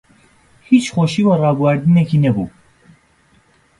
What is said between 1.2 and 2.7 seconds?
و ڕابواردنێکی نەبوو